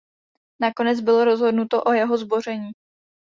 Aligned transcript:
Nakonec 0.59 0.99
bylo 1.01 1.25
rozhodnuto 1.25 1.83
o 1.83 1.91
jeho 1.93 2.17
zboření. 2.17 2.71